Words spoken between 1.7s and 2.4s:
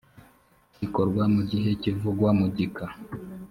kivugwa